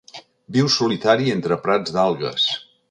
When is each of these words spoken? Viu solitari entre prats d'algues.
Viu 0.55 0.71
solitari 0.77 1.31
entre 1.37 1.59
prats 1.67 1.97
d'algues. 1.99 2.53